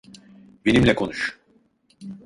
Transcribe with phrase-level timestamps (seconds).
[0.65, 1.39] Benimle konuş.